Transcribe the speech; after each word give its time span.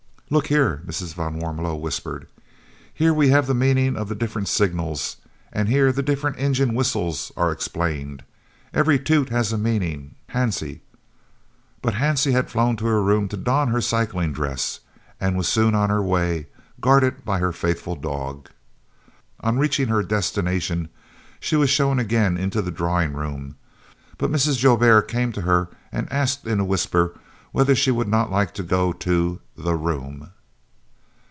"Look 0.33 0.47
here," 0.47 0.81
Mrs. 0.87 1.13
van 1.13 1.41
Warmelo 1.41 1.75
whispered, 1.75 2.25
"here 2.93 3.13
we 3.13 3.27
have 3.31 3.47
the 3.47 3.53
meanings 3.53 3.97
of 3.97 4.07
the 4.07 4.15
different 4.15 4.47
signals, 4.47 5.17
and 5.51 5.67
here 5.67 5.91
the 5.91 6.01
different 6.01 6.39
engine 6.39 6.73
whistles 6.73 7.33
are 7.35 7.51
explained. 7.51 8.23
Every 8.73 8.97
'toot' 8.97 9.27
has 9.27 9.51
a 9.51 9.57
meaning, 9.57 10.15
Hansie" 10.29 10.79
But 11.81 11.95
Hansie 11.95 12.31
had 12.31 12.49
flown 12.49 12.77
to 12.77 12.85
her 12.85 13.03
room 13.03 13.27
to 13.27 13.35
don 13.35 13.67
her 13.71 13.81
cycling 13.81 14.31
dress, 14.31 14.79
and 15.19 15.35
was 15.35 15.49
soon 15.49 15.75
on 15.75 15.89
her 15.89 16.01
way, 16.01 16.47
guarded 16.79 17.25
by 17.25 17.39
her 17.39 17.51
faithful 17.51 17.97
dog. 17.97 18.47
On 19.41 19.59
reaching 19.59 19.89
her 19.89 20.01
destination 20.01 20.87
she 21.41 21.57
was 21.57 21.67
again 21.77 22.35
shown 22.37 22.37
into 22.41 22.61
the 22.61 22.71
drawing 22.71 23.11
room, 23.11 23.57
but 24.17 24.31
Mrs. 24.31 24.59
Joubert 24.59 25.09
came 25.09 25.33
to 25.33 25.41
her 25.41 25.67
and 25.91 26.09
asked 26.09 26.47
in 26.47 26.61
a 26.61 26.63
whisper 26.63 27.19
whether 27.51 27.75
she 27.75 27.91
would 27.91 28.07
not 28.07 28.31
like 28.31 28.53
to 28.53 28.63
go 28.63 28.93
to 28.93 29.37
the 29.57 29.75
room. 29.75 30.29